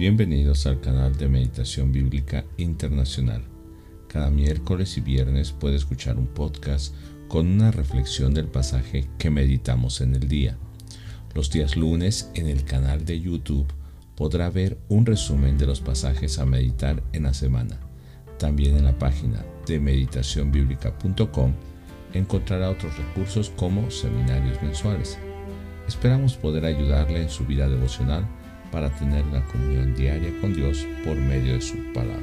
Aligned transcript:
Bienvenidos 0.00 0.64
al 0.64 0.80
canal 0.80 1.14
de 1.18 1.28
Meditación 1.28 1.92
Bíblica 1.92 2.46
Internacional. 2.56 3.44
Cada 4.08 4.30
miércoles 4.30 4.96
y 4.96 5.02
viernes 5.02 5.52
puede 5.52 5.76
escuchar 5.76 6.16
un 6.16 6.26
podcast 6.26 6.94
con 7.28 7.46
una 7.46 7.70
reflexión 7.70 8.32
del 8.32 8.46
pasaje 8.46 9.10
que 9.18 9.28
meditamos 9.28 10.00
en 10.00 10.14
el 10.14 10.26
día. 10.26 10.56
Los 11.34 11.50
días 11.50 11.76
lunes 11.76 12.30
en 12.34 12.46
el 12.46 12.64
canal 12.64 13.04
de 13.04 13.20
YouTube 13.20 13.66
podrá 14.16 14.48
ver 14.48 14.78
un 14.88 15.04
resumen 15.04 15.58
de 15.58 15.66
los 15.66 15.82
pasajes 15.82 16.38
a 16.38 16.46
meditar 16.46 17.02
en 17.12 17.24
la 17.24 17.34
semana. 17.34 17.78
También 18.38 18.78
en 18.78 18.86
la 18.86 18.98
página 18.98 19.44
de 19.66 19.80
meditacionbiblica.com 19.80 21.52
encontrará 22.14 22.70
otros 22.70 22.96
recursos 22.96 23.50
como 23.50 23.90
seminarios 23.90 24.62
mensuales. 24.62 25.18
Esperamos 25.86 26.38
poder 26.38 26.64
ayudarle 26.64 27.20
en 27.20 27.28
su 27.28 27.44
vida 27.44 27.68
devocional 27.68 28.26
para 28.70 28.90
tener 28.90 29.24
una 29.24 29.44
comunión 29.46 29.94
diaria 29.94 30.32
con 30.40 30.54
Dios 30.54 30.86
por 31.04 31.16
medio 31.16 31.54
de 31.54 31.60
su 31.60 31.76
palabra. 31.92 32.22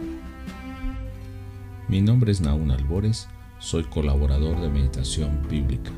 Mi 1.88 2.02
nombre 2.02 2.32
es 2.32 2.42
Naún 2.42 2.72
Albores, 2.72 3.28
soy 3.60 3.84
colaborador 3.84 4.60
de 4.62 4.70
Meditación 4.70 5.42
Bíblica. 5.50 5.92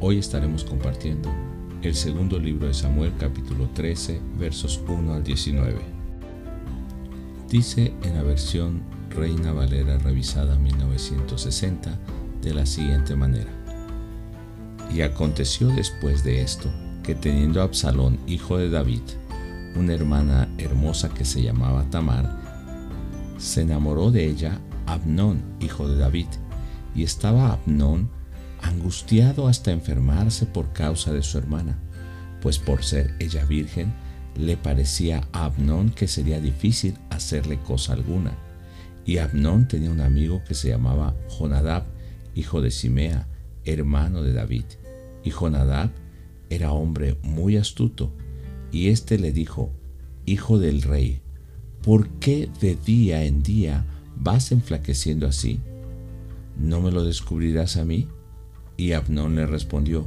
Hoy 0.00 0.18
estaremos 0.18 0.64
compartiendo 0.64 1.32
el 1.82 1.94
segundo 1.94 2.38
libro 2.38 2.66
de 2.66 2.74
Samuel 2.74 3.12
capítulo 3.18 3.68
13 3.74 4.20
versos 4.38 4.80
1 4.86 5.14
al 5.14 5.22
19. 5.22 5.76
Dice 7.48 7.94
en 8.02 8.14
la 8.14 8.22
versión 8.22 8.82
Reina 9.10 9.52
Valera 9.52 9.98
revisada 9.98 10.56
1960 10.56 11.98
de 12.42 12.54
la 12.54 12.66
siguiente 12.66 13.16
manera. 13.16 13.50
Y 14.92 15.02
aconteció 15.02 15.68
después 15.68 16.24
de 16.24 16.42
esto 16.42 16.70
que 17.02 17.14
teniendo 17.14 17.60
a 17.60 17.64
Absalón, 17.64 18.18
hijo 18.26 18.58
de 18.58 18.70
David, 18.70 19.02
una 19.78 19.94
hermana 19.94 20.48
hermosa 20.58 21.08
que 21.08 21.24
se 21.24 21.42
llamaba 21.42 21.84
Tamar, 21.90 22.36
se 23.38 23.62
enamoró 23.62 24.10
de 24.10 24.26
ella 24.26 24.60
Abnón, 24.86 25.42
hijo 25.60 25.88
de 25.88 25.96
David, 25.96 26.26
y 26.94 27.04
estaba 27.04 27.52
Abnón 27.52 28.10
angustiado 28.60 29.46
hasta 29.46 29.70
enfermarse 29.70 30.46
por 30.46 30.72
causa 30.72 31.12
de 31.12 31.22
su 31.22 31.38
hermana, 31.38 31.78
pues 32.42 32.58
por 32.58 32.82
ser 32.82 33.14
ella 33.20 33.44
virgen, 33.44 33.92
le 34.36 34.56
parecía 34.56 35.28
a 35.32 35.44
Abnón 35.44 35.90
que 35.90 36.08
sería 36.08 36.40
difícil 36.40 36.94
hacerle 37.10 37.58
cosa 37.60 37.92
alguna. 37.92 38.32
Y 39.04 39.18
Abnón 39.18 39.68
tenía 39.68 39.90
un 39.90 40.00
amigo 40.00 40.42
que 40.46 40.54
se 40.54 40.68
llamaba 40.68 41.14
Jonadab, 41.28 41.84
hijo 42.34 42.60
de 42.60 42.70
Simea, 42.70 43.28
hermano 43.64 44.22
de 44.22 44.32
David. 44.32 44.64
Y 45.24 45.30
Jonadab 45.30 45.90
era 46.50 46.72
hombre 46.72 47.16
muy 47.22 47.56
astuto 47.56 48.12
y 48.70 48.88
éste 48.88 49.18
le 49.18 49.32
dijo, 49.32 49.72
Hijo 50.26 50.58
del 50.58 50.82
rey, 50.82 51.22
¿por 51.82 52.08
qué 52.20 52.50
de 52.60 52.76
día 52.76 53.24
en 53.24 53.42
día 53.42 53.86
vas 54.16 54.52
enflaqueciendo 54.52 55.26
así? 55.26 55.60
¿No 56.58 56.80
me 56.80 56.90
lo 56.90 57.04
descubrirás 57.04 57.76
a 57.76 57.84
mí? 57.84 58.08
Y 58.76 58.92
Abnón 58.92 59.36
le 59.36 59.46
respondió, 59.46 60.06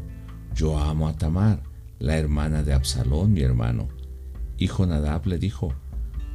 Yo 0.53 0.78
amo 0.78 1.08
a 1.08 1.18
Tamar, 1.18 1.64
la 2.00 2.18
hermana 2.18 2.64
de 2.64 2.73
Absalón, 2.73 3.34
mi 3.34 3.42
hermano. 3.42 3.88
Y 4.58 4.68
Jonadab 4.68 5.25
le 5.25 5.40
dijo, 5.40 5.73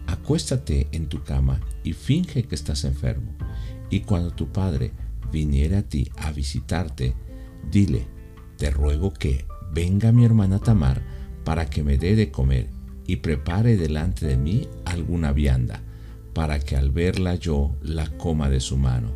Acuéstate 0.07 0.89
en 0.93 1.07
tu 1.07 1.23
cama 1.23 1.61
y 1.85 1.93
finge 1.93 2.45
que 2.45 2.55
estás 2.55 2.85
enfermo, 2.85 3.33
y 3.91 4.01
cuando 4.01 4.31
tu 4.31 4.49
padre 4.49 4.93
viniera 5.33 5.79
a 5.79 5.83
ti 5.83 6.11
a 6.17 6.33
visitarte, 6.33 7.15
dile, 7.71 8.07
te 8.57 8.71
ruego 8.71 9.13
que 9.13 9.45
venga 9.73 10.13
mi 10.13 10.25
hermana 10.25 10.59
Tamar 10.59 11.03
para 11.47 11.71
que 11.71 11.85
me 11.85 11.97
dé 11.97 12.17
de 12.17 12.33
comer 12.33 12.71
y 13.07 13.17
prepare 13.17 13.77
delante 13.77 14.27
de 14.27 14.37
mí 14.37 14.67
alguna 14.85 15.31
vianda, 15.31 15.81
para 16.35 16.59
que 16.59 16.75
al 16.75 16.91
verla 16.91 17.37
yo 17.37 17.77
la 17.83 18.09
coma 18.19 18.51
de 18.51 18.59
su 18.59 18.77
mano. 18.77 19.13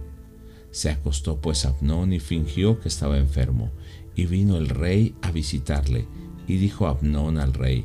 Se 0.70 0.90
acostó 0.90 1.40
pues 1.40 1.66
Abnón 1.66 2.12
y 2.12 2.20
fingió 2.20 2.78
que 2.78 2.86
estaba 2.86 3.18
enfermo, 3.18 3.72
y 4.14 4.26
vino 4.26 4.58
el 4.58 4.68
rey 4.68 5.16
a 5.22 5.32
visitarle, 5.32 6.06
y 6.46 6.58
dijo 6.58 6.86
Abnón 6.86 7.36
al 7.36 7.52
rey, 7.52 7.84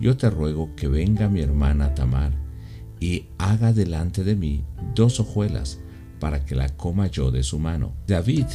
Yo 0.00 0.16
te 0.16 0.28
ruego 0.28 0.74
que 0.74 0.88
venga 0.88 1.28
mi 1.28 1.40
hermana 1.40 1.94
Tamar, 1.94 2.32
y 2.98 3.26
haga 3.38 3.72
delante 3.72 4.24
de 4.24 4.34
mí 4.34 4.64
dos 4.96 5.20
hojuelas, 5.20 5.78
para 6.18 6.44
que 6.44 6.56
la 6.56 6.68
coma 6.68 7.06
yo 7.06 7.30
de 7.30 7.44
su 7.44 7.60
mano. 7.60 7.94
David 8.08 8.46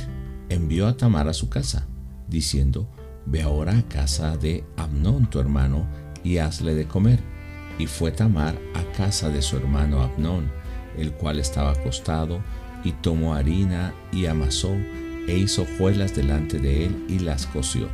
envió 0.49 0.85
a 0.87 0.97
Tamar 0.97 1.29
a 1.29 1.33
su 1.33 1.47
casa, 1.47 1.87
diciendo, 2.27 2.89
Ve 3.29 3.43
ahora 3.43 3.77
a 3.77 3.83
casa 3.83 4.37
de 4.37 4.63
Amnón 4.75 5.29
tu 5.29 5.39
hermano 5.39 5.87
y 6.23 6.37
hazle 6.37 6.73
de 6.73 6.87
comer. 6.87 7.19
Y 7.77 7.85
fue 7.85 8.11
Tamar 8.11 8.57
a 8.73 8.83
casa 8.97 9.29
de 9.29 9.43
su 9.43 9.55
hermano 9.55 10.01
Abnón, 10.01 10.51
el 10.97 11.13
cual 11.13 11.39
estaba 11.39 11.71
acostado, 11.71 12.41
y 12.83 12.91
tomó 12.93 13.35
harina 13.35 13.93
y 14.11 14.25
amasó, 14.25 14.71
e 15.27 15.37
hizo 15.37 15.61
hojuelas 15.61 16.15
delante 16.15 16.59
de 16.59 16.87
él 16.87 17.05
y 17.07 17.19
las 17.19 17.45
coció. 17.45 17.87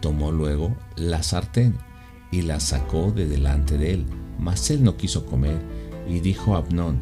Tomó 0.00 0.32
luego 0.32 0.76
la 0.96 1.22
sartén 1.22 1.76
y 2.32 2.42
la 2.42 2.58
sacó 2.58 3.12
de 3.12 3.26
delante 3.26 3.78
de 3.78 3.94
él, 3.94 4.06
mas 4.40 4.70
él 4.70 4.82
no 4.82 4.96
quiso 4.96 5.24
comer, 5.24 5.58
y 6.08 6.20
dijo 6.20 6.54
a 6.54 6.58
Abnón, 6.58 7.00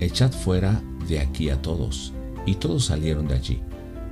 Echad 0.00 0.32
fuera 0.32 0.82
de 1.08 1.20
aquí 1.20 1.50
a 1.50 1.60
todos. 1.60 2.12
Y 2.46 2.54
todos 2.54 2.86
salieron 2.86 3.28
de 3.28 3.34
allí. 3.34 3.62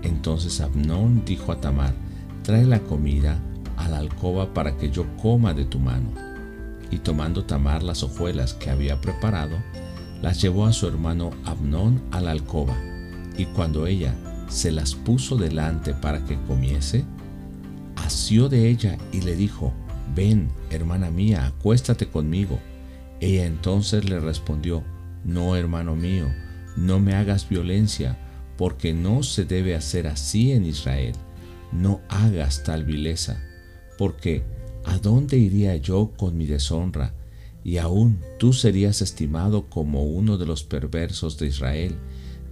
Entonces 0.02 0.60
Abnón 0.60 1.24
dijo 1.24 1.52
a 1.52 1.60
Tamar, 1.60 1.94
trae 2.44 2.66
la 2.66 2.80
comida 2.80 3.38
a 3.76 3.88
la 3.88 3.98
alcoba 3.98 4.52
para 4.52 4.76
que 4.76 4.90
yo 4.90 5.06
coma 5.16 5.54
de 5.54 5.64
tu 5.64 5.80
mano. 5.80 6.10
Y 6.90 6.98
tomando 6.98 7.44
Tamar 7.44 7.82
las 7.82 8.02
hojuelas 8.02 8.54
que 8.54 8.70
había 8.70 9.00
preparado, 9.00 9.56
las 10.22 10.40
llevó 10.40 10.66
a 10.66 10.72
su 10.72 10.86
hermano 10.86 11.30
Abnón 11.44 12.02
a 12.12 12.20
la 12.20 12.30
alcoba, 12.30 12.76
y 13.36 13.46
cuando 13.46 13.86
ella 13.86 14.14
se 14.48 14.70
las 14.70 14.94
puso 14.94 15.36
delante 15.36 15.94
para 15.94 16.24
que 16.24 16.38
comiese, 16.42 17.04
asió 17.96 18.48
de 18.48 18.68
ella 18.68 18.98
y 19.10 19.22
le 19.22 19.34
dijo, 19.34 19.72
Ven, 20.14 20.50
hermana 20.70 21.10
mía, 21.10 21.46
acuéstate 21.46 22.06
conmigo. 22.06 22.60
Ella 23.20 23.46
entonces 23.46 24.08
le 24.08 24.20
respondió, 24.20 24.84
No, 25.24 25.56
hermano 25.56 25.96
mío, 25.96 26.26
no 26.76 27.00
me 27.00 27.14
hagas 27.14 27.48
violencia, 27.48 28.18
porque 28.58 28.92
no 28.92 29.22
se 29.22 29.46
debe 29.46 29.74
hacer 29.74 30.06
así 30.06 30.52
en 30.52 30.66
Israel 30.66 31.14
no 31.74 32.00
hagas 32.08 32.62
tal 32.62 32.84
vileza, 32.84 33.42
porque 33.98 34.44
¿a 34.84 34.98
dónde 34.98 35.36
iría 35.36 35.76
yo 35.76 36.12
con 36.16 36.36
mi 36.36 36.46
deshonra? 36.46 37.14
Y 37.64 37.78
aún 37.78 38.20
tú 38.38 38.52
serías 38.52 39.02
estimado 39.02 39.68
como 39.68 40.04
uno 40.04 40.38
de 40.38 40.46
los 40.46 40.62
perversos 40.62 41.38
de 41.38 41.46
Israel. 41.46 41.96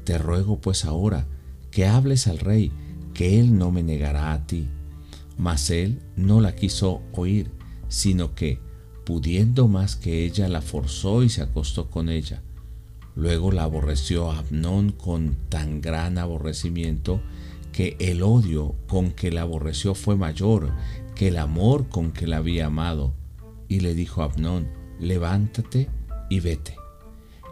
Te 0.04 0.18
ruego 0.18 0.60
pues 0.60 0.84
ahora 0.84 1.26
que 1.70 1.86
hables 1.86 2.26
al 2.26 2.38
rey, 2.38 2.72
que 3.14 3.38
él 3.38 3.56
no 3.56 3.70
me 3.70 3.82
negará 3.82 4.32
a 4.32 4.46
ti. 4.46 4.68
Mas 5.38 5.70
él 5.70 6.00
no 6.16 6.40
la 6.40 6.54
quiso 6.54 7.02
oír, 7.12 7.50
sino 7.88 8.34
que, 8.34 8.58
pudiendo 9.04 9.68
más 9.68 9.96
que 9.96 10.24
ella, 10.24 10.48
la 10.48 10.62
forzó 10.62 11.22
y 11.22 11.28
se 11.28 11.42
acostó 11.42 11.90
con 11.90 12.08
ella. 12.08 12.42
Luego 13.14 13.52
la 13.52 13.64
aborreció 13.64 14.30
Abnón 14.32 14.92
con 14.92 15.36
tan 15.50 15.80
gran 15.82 16.16
aborrecimiento 16.16 17.20
que 17.72 17.96
el 17.98 18.22
odio 18.22 18.76
con 18.86 19.10
que 19.10 19.32
la 19.32 19.42
aborreció 19.42 19.94
fue 19.94 20.16
mayor 20.16 20.72
que 21.14 21.28
el 21.28 21.38
amor 21.38 21.88
con 21.88 22.12
que 22.12 22.26
la 22.26 22.36
había 22.36 22.66
amado. 22.66 23.14
Y 23.68 23.80
le 23.80 23.94
dijo 23.94 24.22
a 24.22 24.26
Abnón, 24.26 24.68
levántate 25.00 25.88
y 26.28 26.40
vete. 26.40 26.76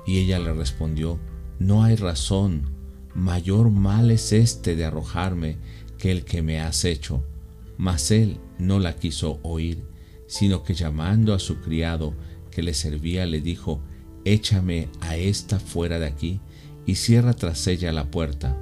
Y 0.07 0.19
ella 0.19 0.39
le 0.39 0.53
respondió, 0.53 1.19
no 1.59 1.83
hay 1.83 1.97
razón, 1.97 2.71
mayor 3.15 3.71
mal 3.71 4.11
es 4.11 4.33
este 4.33 4.77
de 4.77 4.85
arrojarme 4.85 5.57
que 5.99 6.11
el 6.11 6.25
que 6.25 6.43
me 6.43 6.61
has 6.61 6.85
hecho. 6.85 7.25
Mas 7.77 8.11
él 8.11 8.39
no 8.59 8.79
la 8.79 8.97
quiso 8.97 9.41
oír, 9.43 9.83
sino 10.27 10.63
que 10.63 10.75
llamando 10.75 11.35
a 11.35 11.39
su 11.39 11.61
criado 11.61 12.15
que 12.51 12.63
le 12.63 12.75
servía, 12.75 13.25
le 13.25 13.41
dijo, 13.41 13.81
échame 14.25 14.89
a 15.01 15.17
esta 15.17 15.59
fuera 15.59 15.99
de 15.99 16.07
aquí 16.07 16.41
y 16.85 16.97
cierra 16.97 17.33
tras 17.33 17.67
ella 17.67 17.93
la 17.93 18.11
puerta 18.11 18.57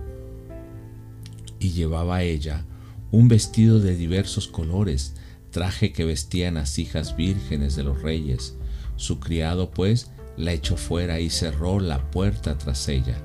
y 1.60 1.70
llevaba 1.70 2.22
ella 2.22 2.64
un 3.10 3.28
vestido 3.28 3.81
de 3.81 3.96
diversos 3.96 4.49
colores, 4.49 5.14
traje 5.50 5.93
que 5.93 6.05
vestían 6.05 6.55
las 6.55 6.78
hijas 6.78 7.16
vírgenes 7.16 7.75
de 7.75 7.84
los 7.84 8.02
reyes. 8.02 8.56
Su 8.96 9.19
criado 9.19 9.70
pues 9.70 10.10
la 10.37 10.52
echó 10.52 10.76
fuera 10.76 11.20
y 11.20 11.31
cerró 11.31 11.81
la 11.81 12.10
puerta 12.10 12.58
tras 12.58 12.88
ella. 12.88 13.16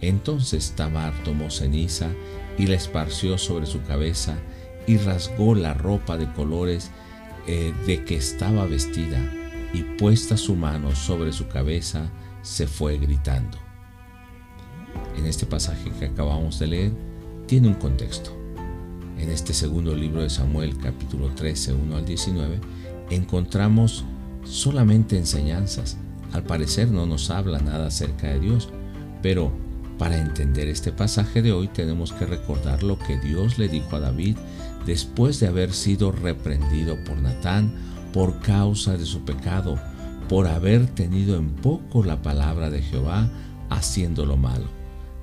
Entonces 0.00 0.72
Tamar 0.74 1.12
tomó 1.24 1.50
ceniza 1.50 2.08
y 2.58 2.66
la 2.66 2.76
esparció 2.76 3.38
sobre 3.38 3.66
su 3.66 3.82
cabeza 3.82 4.36
y 4.86 4.96
rasgó 4.98 5.54
la 5.54 5.74
ropa 5.74 6.16
de 6.16 6.32
colores 6.32 6.90
eh, 7.46 7.74
de 7.86 8.04
que 8.04 8.16
estaba 8.16 8.66
vestida 8.66 9.20
y 9.72 9.82
puesta 9.82 10.36
su 10.36 10.54
mano 10.54 10.94
sobre 10.94 11.32
su 11.32 11.48
cabeza 11.48 12.10
se 12.42 12.66
fue 12.66 12.98
gritando. 12.98 13.58
En 15.16 15.26
este 15.26 15.44
pasaje 15.44 15.90
que 15.98 16.06
acabamos 16.06 16.58
de 16.58 16.66
leer, 16.66 16.92
tiene 17.46 17.68
un 17.68 17.74
contexto. 17.74 18.30
En 19.18 19.30
este 19.30 19.54
segundo 19.54 19.94
libro 19.94 20.22
de 20.22 20.30
Samuel, 20.30 20.76
capítulo 20.78 21.28
13, 21.30 21.74
1 21.74 21.96
al 21.96 22.04
19, 22.04 22.60
encontramos 23.10 24.04
solamente 24.44 25.16
enseñanzas. 25.16 25.96
Al 26.32 26.42
parecer 26.42 26.88
no 26.90 27.06
nos 27.06 27.30
habla 27.30 27.58
nada 27.60 27.86
acerca 27.86 28.28
de 28.28 28.40
Dios, 28.40 28.68
pero 29.22 29.52
para 29.98 30.18
entender 30.18 30.68
este 30.68 30.92
pasaje 30.92 31.40
de 31.40 31.52
hoy 31.52 31.68
tenemos 31.68 32.12
que 32.12 32.26
recordar 32.26 32.82
lo 32.82 32.98
que 32.98 33.18
Dios 33.18 33.58
le 33.58 33.68
dijo 33.68 33.96
a 33.96 34.00
David 34.00 34.36
después 34.84 35.40
de 35.40 35.48
haber 35.48 35.72
sido 35.72 36.12
reprendido 36.12 36.96
por 37.04 37.16
Natán 37.16 37.72
por 38.12 38.40
causa 38.40 38.96
de 38.96 39.06
su 39.06 39.24
pecado, 39.24 39.78
por 40.28 40.46
haber 40.46 40.86
tenido 40.86 41.36
en 41.36 41.50
poco 41.50 42.04
la 42.04 42.20
palabra 42.20 42.70
de 42.70 42.82
Jehová 42.82 43.30
haciendo 43.70 44.26
lo 44.26 44.36
malo. 44.36 44.75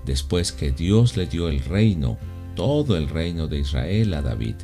Después 0.06 0.52
que 0.52 0.72
Dios 0.72 1.16
le 1.18 1.28
dio 1.28 1.48
el 1.48 1.60
reino, 1.60 2.18
todo 2.56 2.98
el 2.98 3.10
reino 3.10 3.48
de 3.48 3.60
Israel 3.60 4.14
a 4.14 4.22
David, 4.22 4.56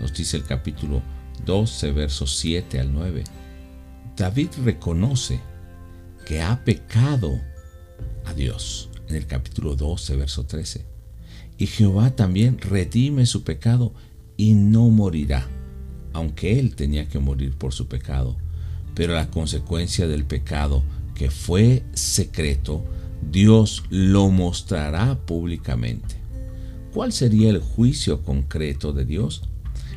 nos 0.00 0.12
dice 0.12 0.36
el 0.36 0.44
capítulo 0.44 1.02
12, 1.44 1.92
versos 1.92 2.36
7 2.38 2.80
al 2.80 2.92
9. 2.92 3.24
David 4.16 4.48
reconoce 4.64 5.40
que 6.26 6.42
ha 6.42 6.64
pecado 6.64 7.40
a 8.24 8.34
Dios 8.34 8.90
en 9.08 9.16
el 9.16 9.26
capítulo 9.26 9.76
12, 9.76 10.16
verso 10.16 10.44
13. 10.44 10.84
Y 11.56 11.66
Jehová 11.66 12.14
también 12.14 12.58
redime 12.58 13.26
su 13.26 13.42
pecado 13.42 13.92
y 14.36 14.54
no 14.54 14.88
morirá, 14.90 15.46
aunque 16.12 16.58
él 16.58 16.74
tenía 16.76 17.08
que 17.08 17.18
morir 17.18 17.56
por 17.56 17.72
su 17.72 17.88
pecado. 17.88 18.36
Pero 18.94 19.14
la 19.14 19.30
consecuencia 19.30 20.06
del 20.06 20.24
pecado, 20.24 20.82
que 21.14 21.30
fue 21.30 21.84
secreto, 21.94 22.84
Dios 23.22 23.84
lo 23.90 24.28
mostrará 24.30 25.18
públicamente. 25.26 26.16
¿Cuál 26.92 27.12
sería 27.12 27.50
el 27.50 27.58
juicio 27.60 28.22
concreto 28.22 28.92
de 28.92 29.04
Dios? 29.04 29.42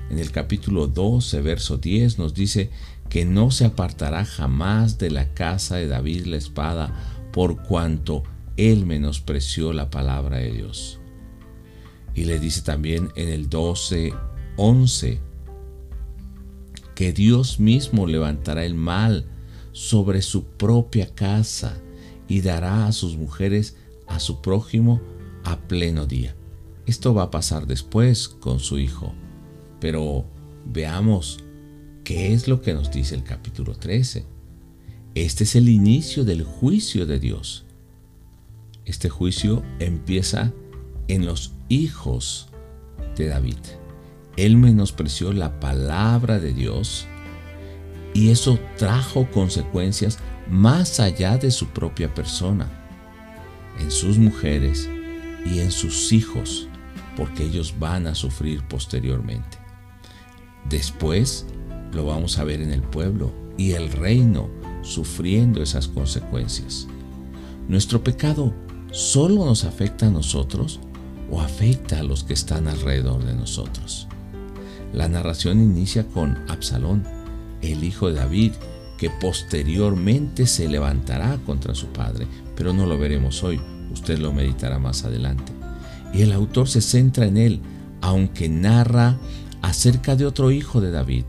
En 0.09 0.19
el 0.19 0.31
capítulo 0.31 0.88
12, 0.88 1.41
verso 1.41 1.77
10 1.77 2.18
nos 2.18 2.33
dice 2.33 2.69
que 3.09 3.25
no 3.25 3.51
se 3.51 3.65
apartará 3.65 4.25
jamás 4.25 4.97
de 4.97 5.09
la 5.09 5.33
casa 5.33 5.77
de 5.77 5.88
David 5.88 6.25
la 6.25 6.38
espada 6.38 6.94
por 7.31 7.63
cuanto 7.63 8.23
él 8.57 8.85
menospreció 8.85 9.74
la 9.74 9.89
palabra 9.89 10.38
de 10.38 10.51
Dios. 10.51 11.00
Y 12.13 12.25
le 12.25 12.39
dice 12.39 12.62
también 12.62 13.09
en 13.15 13.29
el 13.29 13.50
12, 13.50 14.13
11, 14.57 15.19
que 16.94 17.13
Dios 17.13 17.59
mismo 17.59 18.06
levantará 18.06 18.65
el 18.65 18.75
mal 18.75 19.25
sobre 19.71 20.21
su 20.21 20.44
propia 20.44 21.07
casa 21.15 21.81
y 22.31 22.39
dará 22.39 22.87
a 22.87 22.93
sus 22.93 23.17
mujeres 23.17 23.75
a 24.07 24.21
su 24.21 24.39
prójimo 24.39 25.01
a 25.43 25.57
pleno 25.57 26.05
día. 26.05 26.33
Esto 26.85 27.13
va 27.13 27.23
a 27.23 27.29
pasar 27.29 27.67
después 27.67 28.29
con 28.29 28.61
su 28.61 28.79
hijo, 28.79 29.11
pero 29.81 30.23
veamos 30.65 31.43
qué 32.05 32.31
es 32.31 32.47
lo 32.47 32.61
que 32.61 32.73
nos 32.73 32.89
dice 32.89 33.15
el 33.15 33.25
capítulo 33.25 33.73
13. 33.73 34.23
Este 35.13 35.43
es 35.43 35.55
el 35.57 35.67
inicio 35.67 36.23
del 36.23 36.43
juicio 36.45 37.05
de 37.05 37.19
Dios. 37.19 37.65
Este 38.85 39.09
juicio 39.09 39.61
empieza 39.79 40.53
en 41.09 41.25
los 41.25 41.51
hijos 41.67 42.47
de 43.17 43.27
David. 43.27 43.59
Él 44.37 44.55
menospreció 44.55 45.33
la 45.33 45.59
palabra 45.59 46.39
de 46.39 46.53
Dios 46.53 47.07
y 48.13 48.29
eso 48.29 48.57
trajo 48.77 49.29
consecuencias 49.31 50.17
más 50.51 51.00
allá 51.00 51.38
de 51.38 51.50
su 51.50 51.68
propia 51.68 52.13
persona, 52.13 52.69
en 53.80 53.89
sus 53.89 54.18
mujeres 54.18 54.89
y 55.45 55.59
en 55.59 55.71
sus 55.71 56.12
hijos, 56.12 56.68
porque 57.15 57.45
ellos 57.45 57.74
van 57.80 58.06
a 58.06 58.15
sufrir 58.15 58.62
posteriormente. 58.68 59.57
Después 60.69 61.45
lo 61.94 62.06
vamos 62.06 62.38
a 62.38 62.44
ver 62.44 62.62
en 62.62 62.71
el 62.71 62.81
pueblo 62.81 63.31
y 63.57 63.71
el 63.71 63.92
reino 63.94 64.50
sufriendo 64.81 65.63
esas 65.63 65.88
consecuencias. 65.88 66.86
Nuestro 67.69 68.03
pecado 68.03 68.53
solo 68.92 69.45
nos 69.45 69.63
afecta 69.63 70.07
a 70.07 70.12
nosotros 70.12 70.81
o 71.30 71.39
afecta 71.39 72.00
a 72.00 72.03
los 72.03 72.25
que 72.25 72.33
están 72.33 72.68
alrededor 72.68 73.24
de 73.24 73.33
nosotros. 73.33 74.09
La 74.92 75.07
narración 75.07 75.62
inicia 75.62 76.06
con 76.07 76.38
Absalón, 76.50 77.06
el 77.62 77.86
hijo 77.86 78.09
de 78.09 78.15
David, 78.15 78.51
que 79.01 79.09
posteriormente 79.09 80.45
se 80.45 80.69
levantará 80.69 81.39
contra 81.44 81.74
su 81.74 81.88
padre, 81.88 82.27
pero 82.56 82.71
no 82.71 82.86
lo 82.86 83.00
veremos 83.00 83.44
hoy, 83.44 83.59
usted 83.92 84.19
lo 84.19 84.31
meditará 84.31 84.77
más 84.77 85.06
adelante. 85.06 85.51
Y 86.13 86.21
el 86.21 86.31
autor 86.31 86.69
se 86.69 86.81
centra 86.81 87.25
en 87.25 87.38
él, 87.38 87.62
aunque 88.01 88.48
narra 88.48 89.18
acerca 89.63 90.15
de 90.15 90.27
otro 90.27 90.51
hijo 90.51 90.81
de 90.81 90.92
David, 90.92 91.24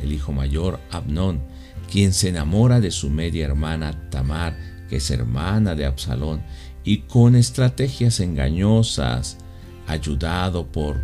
el 0.00 0.12
hijo 0.12 0.30
mayor, 0.30 0.78
Abnón, 0.92 1.42
quien 1.90 2.12
se 2.12 2.28
enamora 2.28 2.78
de 2.78 2.92
su 2.92 3.10
media 3.10 3.44
hermana 3.44 4.08
Tamar, 4.08 4.56
que 4.88 4.98
es 4.98 5.10
hermana 5.10 5.74
de 5.74 5.84
Absalón, 5.84 6.42
y 6.84 6.98
con 6.98 7.34
estrategias 7.34 8.20
engañosas, 8.20 9.38
ayudado 9.88 10.68
por 10.68 11.02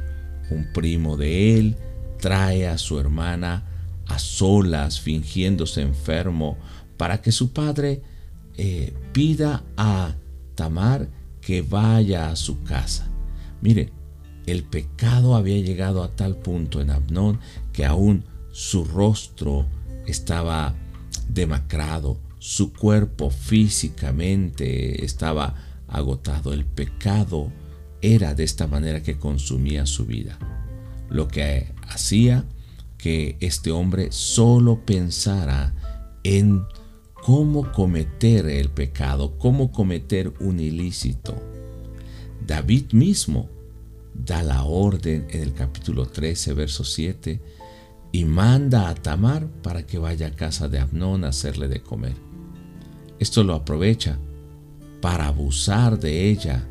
un 0.50 0.72
primo 0.72 1.16
de 1.16 1.58
él, 1.58 1.76
trae 2.20 2.68
a 2.68 2.78
su 2.78 3.00
hermana 3.00 3.64
a 4.14 4.18
solas, 4.18 5.00
fingiéndose 5.00 5.82
enfermo, 5.82 6.58
para 6.96 7.20
que 7.20 7.32
su 7.32 7.52
padre 7.52 8.02
eh, 8.56 8.94
pida 9.12 9.64
a 9.76 10.14
Tamar 10.54 11.08
que 11.40 11.62
vaya 11.62 12.30
a 12.30 12.36
su 12.36 12.62
casa. 12.62 13.08
Mire, 13.60 13.90
el 14.46 14.64
pecado 14.64 15.34
había 15.34 15.58
llegado 15.58 16.02
a 16.02 16.14
tal 16.14 16.36
punto 16.36 16.80
en 16.80 16.90
Abnón 16.90 17.40
que 17.72 17.84
aún 17.84 18.24
su 18.52 18.84
rostro 18.84 19.66
estaba 20.06 20.74
demacrado, 21.28 22.18
su 22.38 22.72
cuerpo 22.72 23.30
físicamente 23.30 25.04
estaba 25.04 25.54
agotado. 25.88 26.52
El 26.52 26.64
pecado 26.64 27.50
era 28.00 28.34
de 28.34 28.44
esta 28.44 28.66
manera 28.66 29.02
que 29.02 29.16
consumía 29.16 29.86
su 29.86 30.06
vida 30.06 30.38
lo 31.12 31.28
que 31.28 31.72
hacía 31.88 32.44
que 33.02 33.36
este 33.40 33.72
hombre 33.72 34.12
solo 34.12 34.86
pensara 34.86 35.74
en 36.22 36.64
cómo 37.14 37.72
cometer 37.72 38.46
el 38.46 38.70
pecado, 38.70 39.36
cómo 39.38 39.72
cometer 39.72 40.32
un 40.38 40.60
ilícito. 40.60 41.34
David 42.46 42.92
mismo 42.92 43.50
da 44.14 44.44
la 44.44 44.62
orden 44.62 45.26
en 45.30 45.42
el 45.42 45.52
capítulo 45.52 46.06
13, 46.06 46.52
verso 46.52 46.84
7, 46.84 47.40
y 48.12 48.24
manda 48.24 48.88
a 48.88 48.94
Tamar 48.94 49.48
para 49.48 49.84
que 49.84 49.98
vaya 49.98 50.28
a 50.28 50.36
casa 50.36 50.68
de 50.68 50.78
Abnón 50.78 51.24
a 51.24 51.30
hacerle 51.30 51.66
de 51.66 51.82
comer. 51.82 52.14
Esto 53.18 53.42
lo 53.42 53.54
aprovecha 53.54 54.16
para 55.00 55.26
abusar 55.26 55.98
de 55.98 56.30
ella 56.30 56.68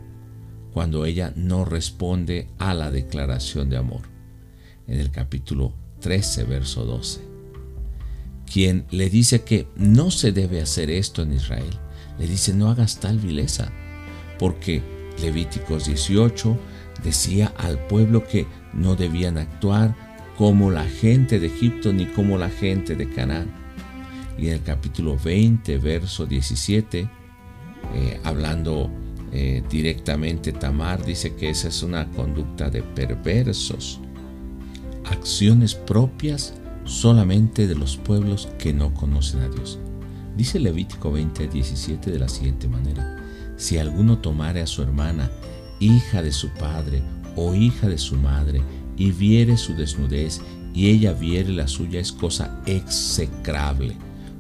cuando 0.71 1.05
ella 1.05 1.33
no 1.35 1.65
responde 1.65 2.47
a 2.57 2.73
la 2.73 2.89
declaración 2.89 3.69
de 3.69 3.75
amor 3.75 4.03
en 4.87 4.97
el 4.97 5.11
capítulo 5.11 5.73
13, 6.01 6.43
verso 6.43 6.83
12, 6.83 7.21
quien 8.51 8.85
le 8.91 9.09
dice 9.09 9.41
que 9.43 9.67
no 9.77 10.11
se 10.11 10.33
debe 10.33 10.61
hacer 10.61 10.89
esto 10.89 11.21
en 11.21 11.33
Israel. 11.33 11.79
Le 12.19 12.27
dice, 12.27 12.53
no 12.53 12.69
hagas 12.69 12.99
tal 12.99 13.17
vileza, 13.17 13.71
porque 14.37 14.83
Levíticos 15.21 15.85
18 15.85 16.57
decía 17.03 17.53
al 17.57 17.79
pueblo 17.87 18.27
que 18.27 18.45
no 18.73 18.95
debían 18.95 19.37
actuar 19.37 19.95
como 20.37 20.71
la 20.71 20.85
gente 20.85 21.39
de 21.39 21.47
Egipto 21.47 21.93
ni 21.93 22.05
como 22.07 22.37
la 22.37 22.49
gente 22.49 22.95
de 22.95 23.09
Canaán. 23.09 23.49
Y 24.37 24.47
en 24.47 24.53
el 24.53 24.63
capítulo 24.63 25.17
20, 25.23 25.77
verso 25.77 26.25
17, 26.25 26.99
eh, 27.93 28.19
hablando 28.23 28.89
eh, 29.31 29.63
directamente 29.69 30.51
Tamar, 30.51 31.05
dice 31.05 31.35
que 31.35 31.49
esa 31.49 31.69
es 31.69 31.83
una 31.83 32.09
conducta 32.11 32.69
de 32.69 32.81
perversos 32.81 34.00
acciones 35.21 35.75
propias 35.75 36.55
solamente 36.83 37.67
de 37.67 37.75
los 37.75 37.95
pueblos 37.95 38.49
que 38.57 38.73
no 38.73 38.91
conocen 38.95 39.41
a 39.41 39.49
Dios. 39.49 39.77
Dice 40.35 40.59
Levítico 40.59 41.11
20, 41.11 41.47
17 41.47 42.09
de 42.09 42.17
la 42.17 42.27
siguiente 42.27 42.67
manera, 42.67 43.23
si 43.55 43.77
alguno 43.77 44.17
tomare 44.17 44.61
a 44.61 44.67
su 44.67 44.81
hermana, 44.81 45.29
hija 45.79 46.23
de 46.23 46.31
su 46.31 46.49
padre 46.49 47.03
o 47.35 47.53
hija 47.53 47.87
de 47.87 47.99
su 47.99 48.15
madre, 48.15 48.63
y 48.97 49.11
viere 49.11 49.57
su 49.57 49.75
desnudez, 49.75 50.41
y 50.73 50.89
ella 50.89 51.13
viere 51.13 51.49
la 51.49 51.67
suya, 51.67 51.99
es 51.99 52.11
cosa 52.11 52.59
execrable. 52.65 53.95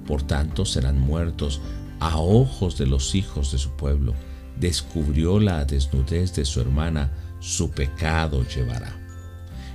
Por 0.07 0.23
tanto 0.23 0.65
serán 0.65 0.99
muertos 0.99 1.61
a 1.99 2.17
ojos 2.17 2.79
de 2.79 2.87
los 2.87 3.13
hijos 3.13 3.51
de 3.51 3.59
su 3.59 3.69
pueblo. 3.77 4.15
Descubrió 4.59 5.39
la 5.39 5.63
desnudez 5.63 6.33
de 6.33 6.43
su 6.43 6.59
hermana, 6.59 7.11
su 7.39 7.69
pecado 7.69 8.43
llevará 8.47 9.00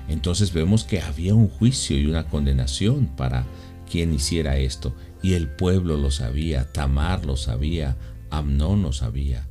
entonces 0.09 0.53
vemos 0.53 0.85
que 0.85 1.01
había 1.01 1.35
un 1.35 1.49
juicio 1.49 1.99
y 1.99 2.07
una 2.07 2.29
condenación 2.29 3.07
para 3.17 3.45
quien 3.91 4.13
hiciera 4.13 4.59
esto. 4.59 4.95
Y 5.23 5.35
el 5.35 5.49
pueblo 5.49 5.97
lo 5.97 6.11
sabía, 6.11 6.73
Tamar 6.73 7.27
lo 7.27 7.37
sabía, 7.37 7.97
Amnón 8.31 8.83
lo 8.83 8.93
sabía. 8.93 9.49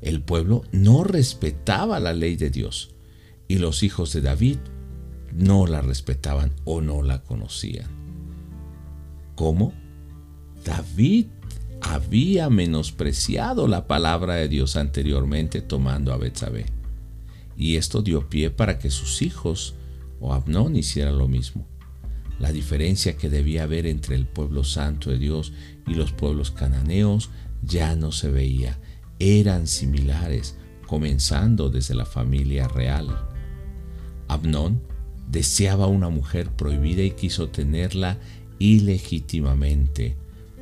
El 0.00 0.20
pueblo 0.20 0.62
no 0.72 1.04
respetaba 1.04 1.98
la 2.00 2.12
ley 2.12 2.36
de 2.36 2.50
Dios 2.50 2.90
y 3.48 3.58
los 3.58 3.82
hijos 3.82 4.12
de 4.12 4.20
David 4.20 4.58
no 5.32 5.66
la 5.66 5.80
respetaban 5.80 6.52
o 6.64 6.80
no 6.80 7.02
la 7.02 7.22
conocían. 7.22 7.88
¿Cómo? 9.34 9.72
David 10.64 11.26
había 11.80 12.50
menospreciado 12.50 13.68
la 13.68 13.86
palabra 13.86 14.34
de 14.34 14.48
Dios 14.48 14.76
anteriormente 14.76 15.60
tomando 15.60 16.12
a 16.12 16.16
Betsabé. 16.16 16.66
Y 17.56 17.76
esto 17.76 18.02
dio 18.02 18.28
pie 18.28 18.50
para 18.50 18.78
que 18.78 18.90
sus 18.90 19.22
hijos 19.22 19.75
o 20.20 20.32
Abnón 20.32 20.76
hiciera 20.76 21.12
lo 21.12 21.28
mismo. 21.28 21.66
La 22.38 22.52
diferencia 22.52 23.16
que 23.16 23.30
debía 23.30 23.62
haber 23.62 23.86
entre 23.86 24.14
el 24.14 24.26
pueblo 24.26 24.62
santo 24.64 25.10
de 25.10 25.18
Dios 25.18 25.52
y 25.86 25.94
los 25.94 26.12
pueblos 26.12 26.50
cananeos 26.50 27.30
ya 27.62 27.96
no 27.96 28.12
se 28.12 28.30
veía. 28.30 28.78
Eran 29.18 29.66
similares, 29.66 30.56
comenzando 30.86 31.70
desde 31.70 31.94
la 31.94 32.04
familia 32.04 32.68
real. 32.68 33.26
Abnón 34.28 34.82
deseaba 35.28 35.86
una 35.86 36.10
mujer 36.10 36.50
prohibida 36.50 37.02
y 37.02 37.12
quiso 37.12 37.48
tenerla 37.48 38.18
ilegítimamente, 38.58 40.16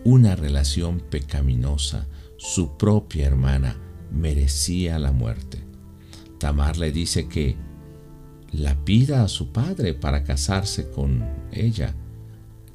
una 0.04 0.36
relación 0.36 1.00
pecaminosa. 1.00 2.06
Su 2.36 2.76
propia 2.76 3.26
hermana 3.26 3.76
merecía 4.12 4.98
la 4.98 5.12
muerte. 5.12 5.58
Tamar 6.38 6.76
le 6.76 6.92
dice 6.92 7.28
que 7.28 7.56
la 8.56 8.76
pida 8.84 9.24
a 9.24 9.28
su 9.28 9.48
padre 9.48 9.94
para 9.94 10.22
casarse 10.22 10.88
con 10.90 11.24
ella, 11.52 11.94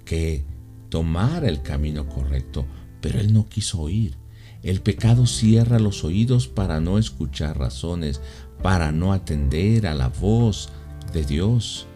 que 0.04 0.44
tomara 0.90 1.48
el 1.48 1.62
camino 1.62 2.08
correcto, 2.08 2.66
pero 3.02 3.20
él 3.20 3.34
no 3.34 3.48
quiso 3.48 3.82
oír. 3.82 4.18
El 4.62 4.82
pecado 4.82 5.26
cierra 5.26 5.80
los 5.80 6.04
oídos 6.04 6.48
para 6.50 6.82
no 6.82 6.98
escuchar 6.98 7.58
razones, 7.58 8.20
para 8.62 8.92
no 8.92 9.14
atender 9.14 9.88
a 9.88 9.94
la 9.94 10.10
voz 10.10 10.70
de 11.14 11.24
Dios. 11.24 11.88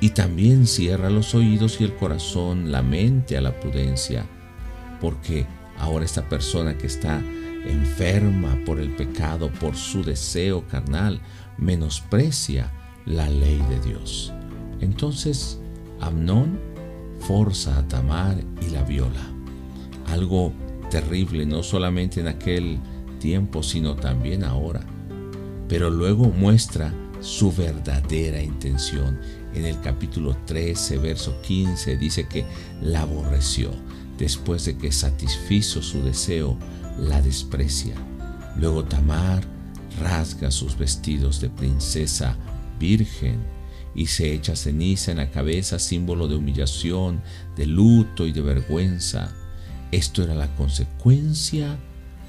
Y 0.00 0.10
también 0.10 0.66
cierra 0.66 1.08
los 1.08 1.34
oídos 1.34 1.80
y 1.80 1.84
el 1.84 1.96
corazón, 1.96 2.70
la 2.70 2.82
mente 2.82 3.38
a 3.38 3.40
la 3.40 3.58
prudencia, 3.58 4.26
porque 5.00 5.46
ahora 5.78 6.04
esta 6.04 6.28
persona 6.28 6.76
que 6.76 6.88
está 6.88 7.22
enferma 7.66 8.58
por 8.66 8.78
el 8.78 8.94
pecado, 8.94 9.50
por 9.50 9.76
su 9.76 10.04
deseo 10.04 10.66
carnal, 10.68 11.22
menosprecia 11.58 12.72
la 13.04 13.28
ley 13.28 13.62
de 13.70 13.80
Dios. 13.80 14.32
Entonces 14.80 15.60
Amnón 16.00 16.58
forza 17.20 17.78
a 17.78 17.88
Tamar 17.88 18.42
y 18.60 18.70
la 18.70 18.82
viola. 18.82 19.26
Algo 20.08 20.52
terrible 20.90 21.46
no 21.46 21.62
solamente 21.62 22.20
en 22.20 22.28
aquel 22.28 22.78
tiempo, 23.18 23.62
sino 23.62 23.96
también 23.96 24.44
ahora. 24.44 24.84
Pero 25.68 25.90
luego 25.90 26.26
muestra 26.26 26.92
su 27.20 27.52
verdadera 27.52 28.42
intención. 28.42 29.18
En 29.54 29.64
el 29.64 29.80
capítulo 29.80 30.36
13, 30.44 30.98
verso 30.98 31.40
15, 31.42 31.96
dice 31.96 32.26
que 32.28 32.44
la 32.82 33.02
aborreció. 33.02 33.70
Después 34.18 34.64
de 34.64 34.76
que 34.76 34.92
satisfizo 34.92 35.82
su 35.82 36.02
deseo, 36.02 36.56
la 36.98 37.20
desprecia. 37.20 37.94
Luego 38.56 38.84
Tamar 38.84 39.55
rasga 40.00 40.50
sus 40.50 40.76
vestidos 40.76 41.40
de 41.40 41.50
princesa 41.50 42.36
virgen 42.78 43.40
y 43.94 44.06
se 44.06 44.34
echa 44.34 44.54
ceniza 44.56 45.10
en 45.10 45.16
la 45.16 45.30
cabeza, 45.30 45.78
símbolo 45.78 46.28
de 46.28 46.36
humillación, 46.36 47.22
de 47.56 47.66
luto 47.66 48.26
y 48.26 48.32
de 48.32 48.42
vergüenza. 48.42 49.34
Esto 49.90 50.22
era 50.22 50.34
la 50.34 50.54
consecuencia 50.54 51.78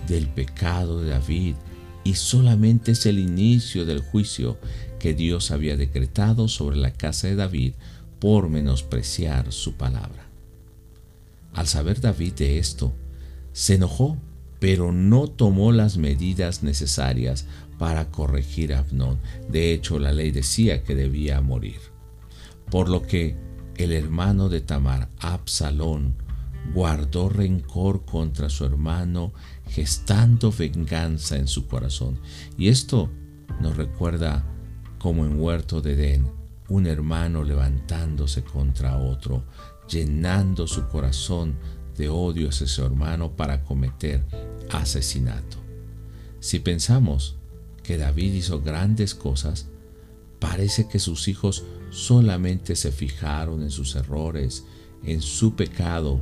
del 0.08 0.28
pecado 0.28 1.02
de 1.02 1.10
David 1.10 1.56
y 2.04 2.14
solamente 2.14 2.94
es 2.94 3.06
el 3.06 3.20
inicio 3.20 3.86
del 3.86 4.00
juicio 4.00 4.58
que 5.00 5.14
Dios 5.14 5.52
había 5.52 5.76
decretado 5.76 6.48
sobre 6.48 6.78
la 6.78 6.94
casa 6.94 7.28
de 7.28 7.36
David 7.36 7.74
por 8.20 8.48
menospreciar 8.48 9.52
su 9.52 9.74
palabra. 9.74 10.26
Al 11.54 11.68
saber 11.68 12.00
David 12.00 12.34
de 12.34 12.60
esto, 12.60 12.94
se 13.52 13.76
enojó 13.76 14.18
pero 14.60 14.92
no 14.92 15.28
tomó 15.28 15.72
las 15.72 15.98
medidas 15.98 16.64
necesarias 16.64 17.46
para 17.78 18.10
corregir 18.10 18.74
a 18.74 18.80
Abnón. 18.80 19.20
De 19.50 19.74
hecho, 19.74 20.00
la 20.00 20.12
ley 20.12 20.32
decía 20.32 20.84
que 20.84 20.96
debía 20.96 21.42
morir. 21.42 21.80
Por 22.72 22.90
lo 22.90 23.04
que 23.04 23.38
el 23.76 23.92
hermano 23.92 24.50
de 24.50 24.62
Tamar, 24.62 25.10
Absalón, 25.20 26.16
guardó 26.74 27.30
rencor 27.30 28.04
contra 28.06 28.50
su 28.50 28.66
hermano, 28.66 29.32
gestando 29.70 30.52
venganza 30.52 31.38
en 31.38 31.48
su 31.48 31.68
corazón. 31.68 32.20
Y 32.58 32.70
esto 32.70 33.10
nos 33.62 33.78
recuerda 33.78 34.46
como 34.98 35.26
en 35.26 35.40
Huerto 35.40 35.82
de 35.82 35.94
Edén, 35.94 36.28
un 36.70 36.88
hermano 36.88 37.44
levantándose 37.44 38.44
contra 38.44 38.98
otro, 38.98 39.46
llenando 39.88 40.68
su 40.68 40.88
corazón 40.88 41.56
de 41.98 42.10
odio 42.10 42.50
hacia 42.50 42.68
su 42.68 42.84
hermano 42.84 43.32
para 43.32 43.64
cometer 43.64 44.24
asesinato. 44.70 45.58
Si 46.40 46.60
pensamos 46.60 47.36
que 47.84 47.98
David 47.98 48.34
hizo 48.34 48.62
grandes 48.62 49.16
cosas, 49.16 49.68
parece 50.40 50.88
que 50.88 51.00
sus 51.00 51.28
hijos 51.28 51.64
solamente 51.90 52.76
se 52.76 52.92
fijaron 52.92 53.64
en 53.64 53.72
sus 53.72 53.96
errores, 53.96 54.66
en 55.04 55.22
su 55.22 55.56
pecado, 55.56 56.22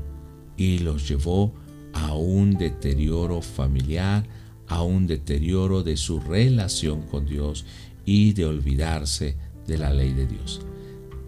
y 0.58 0.80
los 0.80 1.08
llevó 1.08 1.54
a 1.94 2.14
un 2.14 2.58
deterioro 2.58 3.42
familiar, 3.42 4.26
a 4.68 4.84
un 4.84 5.08
deterioro 5.08 5.84
de 5.84 5.98
su 5.98 6.20
relación 6.20 7.02
con 7.04 7.26
Dios 7.26 7.66
y 8.06 8.34
de 8.34 8.46
olvidarse 8.46 9.36
de 9.68 9.78
la 9.78 9.94
ley 9.94 10.14
de 10.14 10.28
Dios. 10.28 10.62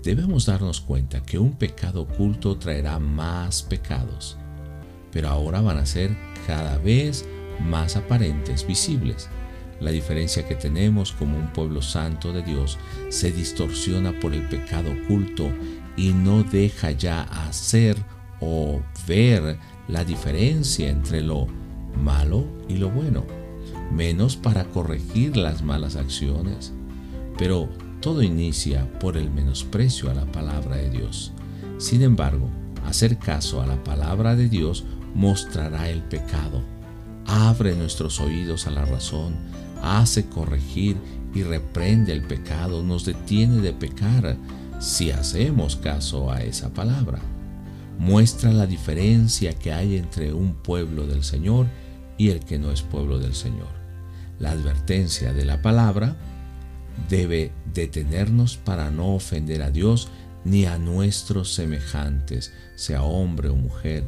Debemos 0.08 0.46
darnos 0.46 0.80
cuenta 0.80 1.22
que 1.22 1.38
un 1.38 1.52
pecado 1.52 2.04
oculto 2.04 2.58
traerá 2.58 2.98
más 2.98 3.62
pecados, 3.62 4.38
pero 5.12 5.28
ahora 5.28 5.60
van 5.60 5.76
a 5.80 5.86
ser 5.86 6.16
cada 6.48 6.78
vez 6.78 7.28
más 7.60 7.98
aparentes, 7.98 8.66
visibles. 8.66 9.28
La 9.82 9.92
diferencia 9.92 10.48
que 10.48 10.56
tenemos 10.56 11.12
como 11.12 11.38
un 11.38 11.52
pueblo 11.52 11.82
santo 11.82 12.32
de 12.32 12.42
Dios 12.42 12.78
se 13.10 13.34
distorsiona 13.34 14.18
por 14.18 14.34
el 14.34 14.48
pecado 14.48 14.94
oculto 14.94 15.52
y 15.98 16.14
no 16.14 16.42
deja 16.44 16.92
ya 16.92 17.24
hacer 17.24 17.98
o 18.40 18.82
ver 19.10 19.58
la 19.90 20.06
diferencia 20.06 20.90
entre 20.90 21.20
lo 21.20 21.48
malo 22.02 22.48
y 22.70 22.78
lo 22.78 22.90
bueno, 22.90 23.26
menos 23.92 24.38
para 24.38 24.64
corregir 24.70 25.36
las 25.36 25.64
malas 25.64 25.98
acciones. 25.98 26.72
Pero 27.38 27.68
todo 28.08 28.24
inicia 28.24 28.90
por 29.02 29.18
el 29.18 29.30
menosprecio 29.30 30.10
a 30.10 30.14
la 30.14 30.26
palabra 30.28 30.78
de 30.78 30.90
Dios. 30.90 31.34
Sin 31.78 32.02
embargo, 32.02 32.48
hacer 32.86 33.18
caso 33.18 33.62
a 33.62 33.68
la 33.68 33.84
palabra 33.84 34.34
de 34.38 34.48
Dios 34.48 34.86
mostrará 35.14 35.90
el 35.90 36.02
pecado. 36.04 36.62
Abre 37.26 37.76
nuestros 37.76 38.22
oídos 38.22 38.66
a 38.66 38.72
la 38.72 38.86
razón, 38.86 39.36
hace 39.84 40.26
corregir 40.26 40.96
y 41.36 41.44
reprende 41.44 42.14
el 42.14 42.22
pecado, 42.22 42.82
nos 42.82 43.04
detiene 43.04 43.58
de 43.58 43.74
pecar 43.74 44.38
si 44.80 45.12
hacemos 45.12 45.76
caso 45.76 46.32
a 46.32 46.42
esa 46.44 46.70
palabra. 46.70 47.20
Muestra 48.00 48.54
la 48.54 48.68
diferencia 48.68 49.52
que 49.52 49.74
hay 49.74 49.98
entre 49.98 50.32
un 50.32 50.54
pueblo 50.54 51.08
del 51.08 51.26
Señor 51.26 51.68
y 52.18 52.30
el 52.30 52.40
que 52.40 52.58
no 52.58 52.72
es 52.72 52.84
pueblo 52.84 53.20
del 53.20 53.36
Señor. 53.36 53.68
La 54.40 54.52
advertencia 54.52 55.34
de 55.34 55.44
la 55.44 55.62
palabra 55.62 56.16
debe 57.10 57.52
detenernos 57.74 58.58
para 58.58 58.92
no 58.92 59.16
ofender 59.16 59.62
a 59.62 59.72
Dios 59.72 60.10
ni 60.44 60.66
a 60.66 60.78
nuestros 60.78 61.54
semejantes, 61.54 62.54
sea 62.76 63.04
hombre 63.04 63.50
o 63.50 63.56
mujer, 63.56 64.08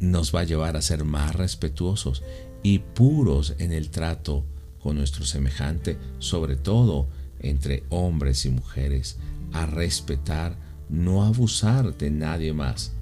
nos 0.00 0.34
va 0.34 0.40
a 0.40 0.44
llevar 0.44 0.76
a 0.76 0.82
ser 0.82 1.04
más 1.04 1.34
respetuosos 1.34 2.22
y 2.62 2.78
puros 2.78 3.54
en 3.58 3.72
el 3.72 3.90
trato 3.90 4.44
con 4.82 4.96
nuestro 4.96 5.24
semejante, 5.24 5.98
sobre 6.18 6.56
todo 6.56 7.08
entre 7.40 7.84
hombres 7.90 8.46
y 8.46 8.50
mujeres, 8.50 9.18
a 9.52 9.66
respetar, 9.66 10.56
no 10.88 11.24
abusar 11.24 11.96
de 11.96 12.10
nadie 12.10 12.52
más. 12.52 12.92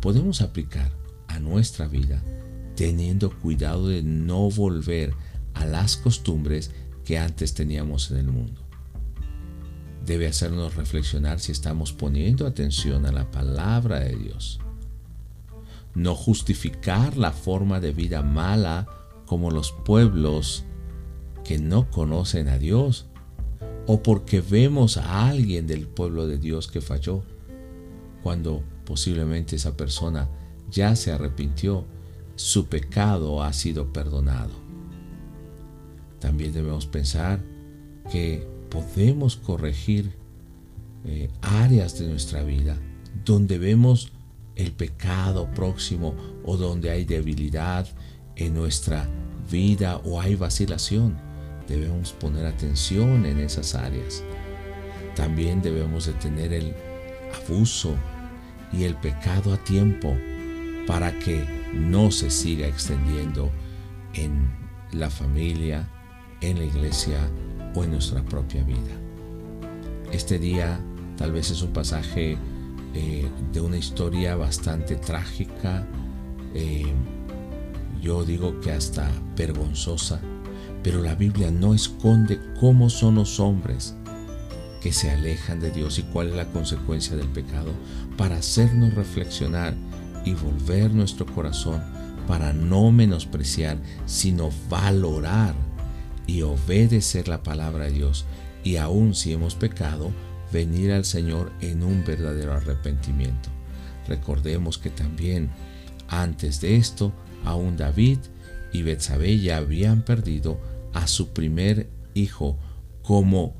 Podemos 0.00 0.42
aplicar 0.42 0.92
a 1.28 1.40
nuestra 1.40 1.88
vida 1.88 2.22
teniendo 2.76 3.30
cuidado 3.30 3.88
de 3.88 4.02
no 4.02 4.50
volver 4.50 5.14
a 5.54 5.64
las 5.64 5.96
costumbres 5.96 6.72
que 7.04 7.18
antes 7.18 7.54
teníamos 7.54 8.10
en 8.10 8.18
el 8.18 8.28
mundo. 8.28 8.60
Debe 10.04 10.26
hacernos 10.26 10.74
reflexionar 10.76 11.40
si 11.40 11.52
estamos 11.52 11.92
poniendo 11.92 12.46
atención 12.46 13.06
a 13.06 13.12
la 13.12 13.30
palabra 13.30 14.00
de 14.00 14.16
Dios 14.16 14.60
no 15.94 16.14
justificar 16.14 17.16
la 17.16 17.32
forma 17.32 17.80
de 17.80 17.92
vida 17.92 18.22
mala 18.22 18.86
como 19.26 19.50
los 19.50 19.72
pueblos 19.72 20.64
que 21.44 21.58
no 21.58 21.90
conocen 21.90 22.48
a 22.48 22.58
Dios 22.58 23.06
o 23.86 24.02
porque 24.02 24.40
vemos 24.40 24.96
a 24.96 25.28
alguien 25.28 25.66
del 25.66 25.86
pueblo 25.86 26.26
de 26.26 26.38
Dios 26.38 26.68
que 26.68 26.80
falló, 26.80 27.22
cuando 28.22 28.62
posiblemente 28.86 29.56
esa 29.56 29.76
persona 29.76 30.28
ya 30.70 30.96
se 30.96 31.12
arrepintió, 31.12 31.84
su 32.34 32.66
pecado 32.66 33.42
ha 33.42 33.52
sido 33.52 33.92
perdonado. 33.92 34.63
También 36.24 36.54
debemos 36.54 36.86
pensar 36.86 37.38
que 38.10 38.48
podemos 38.70 39.36
corregir 39.36 40.10
eh, 41.04 41.28
áreas 41.42 41.98
de 41.98 42.08
nuestra 42.08 42.42
vida 42.42 42.78
donde 43.26 43.58
vemos 43.58 44.10
el 44.56 44.72
pecado 44.72 45.50
próximo 45.54 46.14
o 46.42 46.56
donde 46.56 46.88
hay 46.88 47.04
debilidad 47.04 47.86
en 48.36 48.54
nuestra 48.54 49.06
vida 49.50 49.98
o 49.98 50.18
hay 50.18 50.34
vacilación. 50.34 51.14
Debemos 51.68 52.14
poner 52.14 52.46
atención 52.46 53.26
en 53.26 53.38
esas 53.38 53.74
áreas. 53.74 54.24
También 55.14 55.60
debemos 55.60 56.06
de 56.06 56.14
tener 56.14 56.54
el 56.54 56.72
abuso 57.44 57.94
y 58.72 58.84
el 58.84 58.94
pecado 58.96 59.52
a 59.52 59.58
tiempo 59.58 60.16
para 60.86 61.18
que 61.18 61.44
no 61.74 62.10
se 62.10 62.30
siga 62.30 62.66
extendiendo 62.66 63.50
en 64.14 64.50
la 64.90 65.10
familia, 65.10 65.86
en 66.50 66.58
la 66.58 66.64
iglesia 66.64 67.18
o 67.74 67.84
en 67.84 67.92
nuestra 67.92 68.22
propia 68.22 68.62
vida. 68.64 68.78
Este 70.12 70.38
día 70.38 70.78
tal 71.16 71.32
vez 71.32 71.50
es 71.50 71.62
un 71.62 71.72
pasaje 71.72 72.36
eh, 72.94 73.28
de 73.52 73.60
una 73.60 73.76
historia 73.76 74.36
bastante 74.36 74.96
trágica, 74.96 75.86
eh, 76.54 76.86
yo 78.00 78.24
digo 78.24 78.60
que 78.60 78.70
hasta 78.70 79.10
vergonzosa, 79.36 80.20
pero 80.82 81.02
la 81.02 81.14
Biblia 81.14 81.50
no 81.50 81.74
esconde 81.74 82.38
cómo 82.60 82.90
son 82.90 83.16
los 83.16 83.40
hombres 83.40 83.96
que 84.80 84.92
se 84.92 85.10
alejan 85.10 85.60
de 85.60 85.70
Dios 85.70 85.98
y 85.98 86.02
cuál 86.02 86.28
es 86.28 86.34
la 86.34 86.46
consecuencia 86.46 87.16
del 87.16 87.28
pecado 87.28 87.72
para 88.18 88.36
hacernos 88.36 88.94
reflexionar 88.94 89.74
y 90.24 90.34
volver 90.34 90.92
nuestro 90.92 91.24
corazón 91.26 91.82
para 92.28 92.52
no 92.52 92.92
menospreciar, 92.92 93.78
sino 94.06 94.50
valorar 94.68 95.54
y 96.26 96.42
obedecer 96.42 97.28
la 97.28 97.42
palabra 97.42 97.84
de 97.84 97.92
Dios 97.92 98.24
y 98.62 98.76
aun 98.76 99.14
si 99.14 99.32
hemos 99.32 99.54
pecado, 99.54 100.10
venir 100.52 100.92
al 100.92 101.04
Señor 101.04 101.52
en 101.60 101.82
un 101.82 102.04
verdadero 102.04 102.54
arrepentimiento. 102.54 103.50
Recordemos 104.08 104.78
que 104.78 104.90
también 104.90 105.50
antes 106.08 106.60
de 106.60 106.76
esto, 106.76 107.12
aún 107.44 107.76
David 107.76 108.18
y 108.72 108.82
Betsabé 108.82 109.38
ya 109.38 109.58
habían 109.58 110.02
perdido 110.02 110.60
a 110.92 111.06
su 111.06 111.28
primer 111.28 111.88
hijo 112.14 112.58
como 113.02 113.54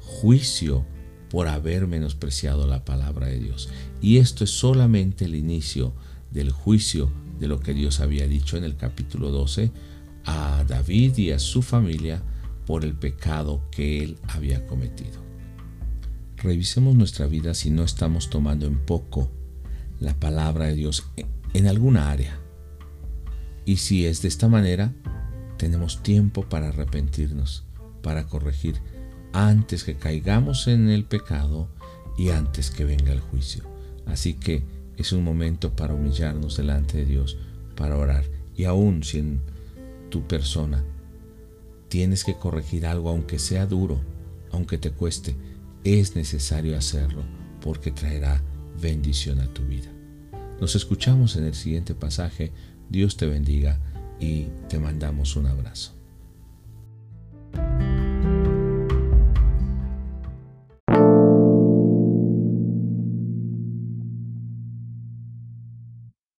juicio 0.00 0.84
por 1.30 1.48
haber 1.48 1.86
menospreciado 1.86 2.66
la 2.66 2.84
palabra 2.84 3.28
de 3.28 3.38
Dios. 3.38 3.68
Y 4.00 4.18
esto 4.18 4.44
es 4.44 4.50
solamente 4.50 5.24
el 5.24 5.34
inicio 5.34 5.92
del 6.30 6.50
juicio 6.50 7.10
de 7.38 7.48
lo 7.48 7.60
que 7.60 7.72
Dios 7.72 8.00
había 8.00 8.26
dicho 8.26 8.56
en 8.56 8.64
el 8.64 8.76
capítulo 8.76 9.30
12 9.30 9.70
a 10.24 10.64
David 10.66 11.16
y 11.18 11.30
a 11.30 11.38
su 11.38 11.62
familia 11.62 12.22
por 12.66 12.84
el 12.84 12.94
pecado 12.94 13.62
que 13.70 14.02
él 14.02 14.18
había 14.28 14.66
cometido. 14.66 15.20
Revisemos 16.36 16.94
nuestra 16.94 17.26
vida 17.26 17.54
si 17.54 17.70
no 17.70 17.82
estamos 17.82 18.30
tomando 18.30 18.66
en 18.66 18.78
poco 18.78 19.30
la 19.98 20.14
palabra 20.14 20.66
de 20.66 20.74
Dios 20.74 21.04
en 21.52 21.66
alguna 21.66 22.10
área. 22.10 22.38
Y 23.64 23.76
si 23.76 24.06
es 24.06 24.22
de 24.22 24.28
esta 24.28 24.48
manera, 24.48 24.92
tenemos 25.58 26.02
tiempo 26.02 26.48
para 26.48 26.68
arrepentirnos, 26.68 27.64
para 28.02 28.26
corregir 28.26 28.80
antes 29.32 29.84
que 29.84 29.96
caigamos 29.96 30.66
en 30.66 30.88
el 30.88 31.04
pecado 31.04 31.68
y 32.16 32.30
antes 32.30 32.70
que 32.70 32.84
venga 32.84 33.12
el 33.12 33.20
juicio. 33.20 33.64
Así 34.06 34.34
que 34.34 34.62
es 34.96 35.12
un 35.12 35.24
momento 35.24 35.76
para 35.76 35.94
humillarnos 35.94 36.56
delante 36.56 36.98
de 36.98 37.04
Dios, 37.04 37.36
para 37.76 37.96
orar. 37.96 38.24
Y 38.56 38.64
aún 38.64 39.02
si 39.02 39.18
en 39.18 39.40
tu 40.10 40.26
persona 40.26 40.84
tienes 41.88 42.24
que 42.24 42.34
corregir 42.34 42.86
algo, 42.86 43.10
aunque 43.10 43.38
sea 43.38 43.66
duro, 43.66 44.00
aunque 44.52 44.78
te 44.78 44.90
cueste, 44.90 45.36
es 45.84 46.16
necesario 46.16 46.76
hacerlo 46.76 47.22
porque 47.60 47.90
traerá 47.90 48.42
bendición 48.80 49.40
a 49.40 49.52
tu 49.52 49.62
vida. 49.66 49.90
Nos 50.60 50.76
escuchamos 50.76 51.36
en 51.36 51.44
el 51.44 51.54
siguiente 51.54 51.94
pasaje. 51.94 52.52
Dios 52.88 53.16
te 53.16 53.26
bendiga 53.26 53.78
y 54.18 54.48
te 54.68 54.78
mandamos 54.78 55.36
un 55.36 55.46
abrazo. 55.46 55.99